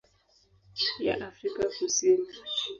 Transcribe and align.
ya 1.05 1.15
Afrika 1.27 1.61
Kusini. 1.75 2.27